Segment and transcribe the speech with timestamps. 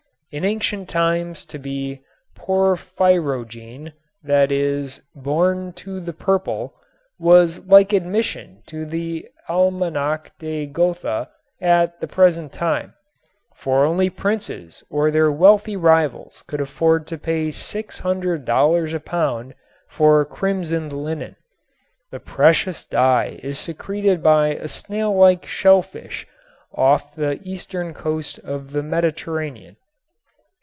[0.33, 2.03] In ancient times to be
[2.37, 3.91] "porphyrogene,"
[4.23, 6.73] that is "born to the purple,"
[7.19, 11.27] was like admission to the Almanach de Gotha
[11.59, 12.93] at the present time,
[13.55, 19.53] for only princes or their wealthy rivals could afford to pay $600 a pound
[19.89, 21.35] for crimsoned linen.
[22.09, 26.25] The precious dye is secreted by a snail like shellfish
[26.71, 29.75] of the eastern coast of the Mediterranean.